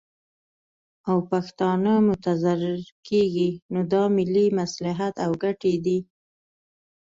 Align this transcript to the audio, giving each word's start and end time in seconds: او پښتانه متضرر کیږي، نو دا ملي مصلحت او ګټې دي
او 1.09 1.17
پښتانه 1.31 1.93
متضرر 2.09 2.79
کیږي، 3.07 3.49
نو 3.71 3.79
دا 3.91 4.03
ملي 4.15 4.45
مصلحت 4.59 5.13
او 5.25 5.31
ګټې 5.43 5.73
دي 5.85 5.99